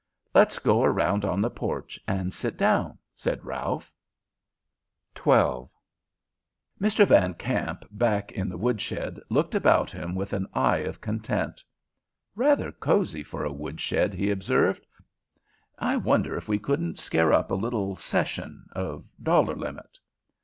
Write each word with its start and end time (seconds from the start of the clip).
'""Let's 0.33 0.57
go 0.57 0.81
around 0.83 1.23
on 1.25 1.41
the 1.41 1.51
porch 1.51 1.99
and 2.07 2.33
sit 2.33 2.57
down," 2.57 2.97
said 3.13 3.45
Ralph. 3.45 3.93
XII 5.15 5.67
Mr. 6.81 7.05
Van 7.05 7.35
Kamp, 7.35 7.85
back 7.91 8.31
in 8.31 8.49
the 8.49 8.57
woodshed, 8.57 9.19
looked 9.29 9.53
about 9.53 9.91
him 9.91 10.15
with 10.15 10.33
an 10.33 10.47
eye 10.55 10.79
of 10.79 11.01
content. 11.01 11.63
"Rather 12.33 12.71
cozy 12.71 13.21
for 13.21 13.43
a 13.45 13.53
woodshed," 13.53 14.15
he 14.15 14.31
observed. 14.31 14.87
"I 15.77 15.97
wonder 15.97 16.35
if 16.35 16.47
we 16.47 16.57
couldn't 16.57 16.97
scare 16.97 17.31
up 17.31 17.51
a 17.51 17.53
little 17.53 17.95
session 17.95 18.65
of 18.71 19.05
dollar 19.21 19.55
limit?" 19.55 19.99